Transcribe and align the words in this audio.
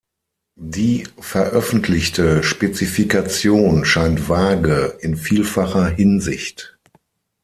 Die 0.55 1.07
veröffentlichte 1.19 2.41
Spezifikation 2.41 3.85
scheint 3.85 4.27
vage 4.29 4.97
in 5.01 5.15
vielfacher 5.15 5.89
Hinsicht. 5.89 6.79